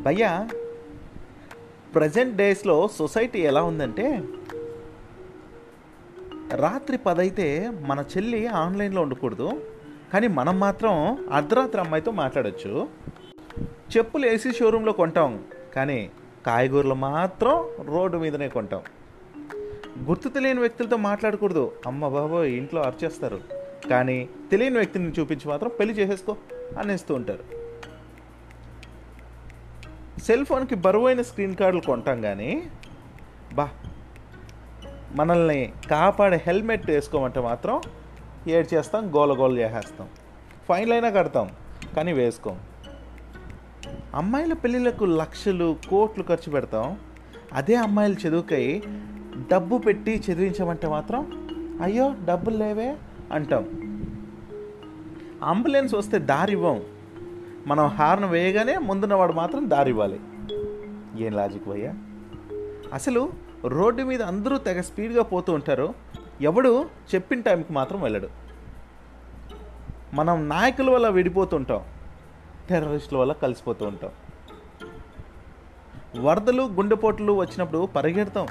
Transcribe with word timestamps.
భయ్యా 0.00 0.48
ప్రజెంట్ 1.94 2.36
డేస్లో 2.36 2.88
సొసైటీ 2.88 3.38
ఎలా 3.38 3.62
ఉందంటే 3.62 4.22
రాత్రి 6.54 6.98
పదైతే 6.98 7.70
మన 7.80 8.04
చెల్లి 8.16 8.46
ఆన్లైన్లో 8.46 9.02
ఉండకూడదు 9.02 9.62
కానీ 10.12 10.26
మనం 10.26 10.60
మాత్రం 10.60 11.18
అర్ధరాత్రి 11.32 11.80
అమ్మాయితో 11.80 12.10
మాట్లాడొచ్చు. 12.10 12.88
చెప్పులు 13.96 14.26
ఏసీ 14.26 14.52
షోరూంలో 14.52 14.92
కొంటాం 14.92 15.44
కానీ 15.76 16.10
కాయగూరలు 16.46 16.94
మాత్రం 16.94 17.68
రోడ్డు 17.86 18.18
మీదనే 18.18 18.48
కొంటాం. 18.48 18.82
గుర్తు 20.08 20.28
తెలియని 20.28 20.60
వ్యక్తులతో 20.60 20.96
మాట్లాడకూడదు. 20.96 21.72
అమ్మ 21.86 22.08
బాబోయ్ 22.08 22.54
ఇంట్లో 22.54 22.82
అరిచేస్తారు. 22.82 23.40
కానీ 23.90 24.28
తెలియని 24.50 24.76
వ్యక్తిని 24.76 25.12
చూపించి 25.20 25.48
మాత్రం 25.48 25.70
పెళ్ళి 25.80 25.94
చేసేసుకో 25.94 26.36
అనేస్తూ 26.78 27.14
ఉంటారు. 27.14 27.59
సెల్ 30.26 30.44
ఫోన్కి 30.44 30.74
బరువైన 30.74 31.22
స్క్రీన్ 31.22 31.56
కార్డులు 31.56 31.82
కొంటాం 31.82 32.20
కానీ 32.20 32.62
బా 33.54 33.68
మనల్ని 35.14 35.72
కాపాడే 35.90 36.40
హెల్మెట్ 36.46 36.90
వేసుకోమంటే 36.90 37.40
మాత్రం 37.40 37.80
ఏడ్ 38.48 38.74
చేస్తాం 38.74 39.14
గోల 39.14 39.38
గోల 39.38 39.58
చేసేస్తాం. 39.58 40.08
ఫైన్లు 40.68 40.94
అయినా 40.94 41.10
కడతాం 41.10 41.50
కానీ 41.96 42.12
వేసుకోం. 42.12 42.60
అమ్మాయిల 44.14 44.52
పెళ్ళిళ్ళకు 44.52 45.04
లక్షలు 45.04 45.76
కోట్లు 45.88 46.24
ఖర్చు 46.24 46.52
పెడతాం. 46.52 46.98
అదే 47.52 47.74
అమ్మాయిలు 47.74 48.28
చదువుకై 48.28 48.82
డబ్బు 49.52 49.78
పెట్టి 49.78 50.22
చదివించమంటే 50.30 50.88
మాత్రం 50.88 51.50
అయ్యో 51.82 52.14
డబ్బులు 52.24 52.56
లేవే 52.56 52.96
అంటాం. 53.32 53.64
అంబులెన్స్ 55.44 55.94
వస్తే 55.94 56.18
దారి 56.18 56.52
ఇవ్వం 56.52 56.82
మనం 57.66 57.86
హార్న్ 57.86 58.24
వేయగానే 58.24 58.78
ముందున్నవాడు 58.78 59.32
మాత్రం 59.32 59.70
దారి 59.70 59.90
ఇవ్వాలి. 59.90 60.20
ఏం 61.18 61.32
లాజిక్ 61.32 61.68
భయ్యా? 61.68 61.94
అసలు 62.92 63.32
రోడ్డు 63.64 64.02
మీద 64.02 64.22
అందరూ 64.22 64.58
తెగ 64.58 64.80
స్పీడ్గా 64.80 65.22
పోతూ 65.22 65.52
ఉంటారు 65.52 65.94
ఎవడు 66.40 66.86
చెప్పిన 67.14 67.40
టైంకి 67.40 67.72
మాత్రం 67.72 68.02
వెళ్ళడు. 68.02 68.28
మనం 70.14 70.48
నాయకుల 70.48 70.90
వల్ల 70.90 71.08
విడిపోతుంటాం 71.08 71.80
టెర్రరిస్టుల 72.68 73.18
వల్ల 73.18 73.32
కలిసిపోతూ 73.32 73.86
ఉంటాం. 73.86 74.10
వరదలు 76.24 76.62
గుండెపోట్లు 76.62 77.32
వచ్చినప్పుడు 77.32 77.86
పరిగెడతాం. 77.86 78.46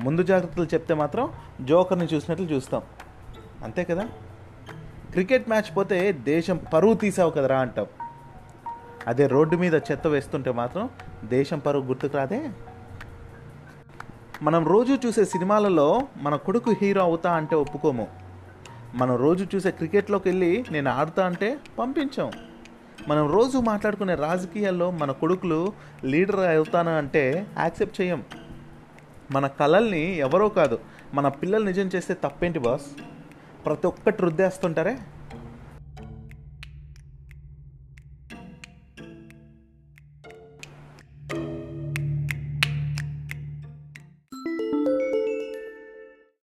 ముందు 0.00 0.22
జాగ్రత్తలు 0.22 0.64
చెప్తే 0.64 0.94
మాత్రం 0.94 1.32
జోకర్ని 1.60 2.04
చూసినట్లు 2.04 2.46
చూస్తాం. 2.46 2.82
అంతే 3.64 3.84
కదా? 3.84 4.08
క్రికెట్ 5.10 5.48
మ్యాచ్ 5.48 5.76
పోతే 5.76 6.12
దేశం 6.12 6.60
పరువు 6.74 6.94
తీసావు 6.94 7.30
కదరా 7.30 7.58
అంటాం. 7.58 7.86
అదే 9.06 9.26
రోడ్డు 9.26 9.56
మీద 9.56 9.74
చెత్త 9.74 10.06
వేస్తుంటే 10.06 10.52
మాత్రం 10.52 10.90
దేశం 11.24 11.58
పరువు 11.58 11.84
గుర్తుకు 11.84 12.16
రాదే. 12.16 12.50
మనం 14.42 14.66
రోజు 14.66 14.98
చూసే 15.06 15.24
సినిమాలలో 15.24 16.02
మన 16.16 16.36
కొడుకు 16.36 16.74
హీరో 16.82 17.02
అవుతా 17.02 17.32
అంటే 17.32 17.56
ఒప్పుకోము. 17.56 18.08
మనం 18.94 19.16
రోజు 19.16 19.46
చూసే 19.54 19.70
క్రికెట్లోకి 19.70 20.28
వెళ్ళి 20.28 20.64
నేను 20.70 20.90
ఆడుతా 20.90 21.26
అంటే 21.26 21.58
పంపించాం. 21.78 22.32
మనం 23.08 23.32
రోజు 23.32 23.58
మాట్లాడుకునే 23.58 24.14
రాజకీయాల్లో 24.14 24.90
మన 24.90 25.10
కొడుకులు 25.10 25.72
లీడర్ 26.04 26.40
అవుతాను 26.40 26.96
అంటే 26.96 27.46
యాక్సెప్ట్ 27.58 28.00
చేయం 28.00 28.24
మన 29.30 29.46
కళల్ని 29.46 30.16
ఎవరో 30.16 30.48
కాదు 30.48 30.78
మన 31.14 31.28
పిల్లలు 31.28 31.64
నిజం 31.64 31.90
చేస్తే 31.94 32.14
తప్పేంటి 32.14 32.58
బాస్? 32.58 32.86
ప్రతి 33.66 33.86
ఒక్కటి 33.86 34.22
రుద్దేస్తుంటారే? 34.22 34.98